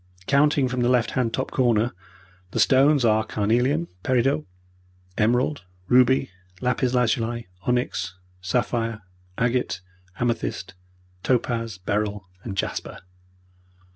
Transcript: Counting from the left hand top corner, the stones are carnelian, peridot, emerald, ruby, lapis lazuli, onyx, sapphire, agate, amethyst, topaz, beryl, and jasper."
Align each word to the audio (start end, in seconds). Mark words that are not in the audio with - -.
Counting 0.25 0.67
from 0.67 0.79
the 0.81 0.89
left 0.89 1.11
hand 1.11 1.31
top 1.31 1.51
corner, 1.51 1.91
the 2.49 2.59
stones 2.59 3.05
are 3.05 3.23
carnelian, 3.23 3.87
peridot, 4.01 4.45
emerald, 5.15 5.63
ruby, 5.89 6.31
lapis 6.59 6.95
lazuli, 6.95 7.45
onyx, 7.67 8.15
sapphire, 8.41 9.01
agate, 9.37 9.79
amethyst, 10.19 10.73
topaz, 11.21 11.77
beryl, 11.77 12.27
and 12.43 12.57
jasper." 12.57 12.97